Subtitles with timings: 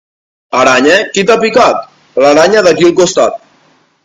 [0.59, 1.85] Aranya, qui t'ha picat?
[2.25, 3.41] L'aranya d'aquí al costat.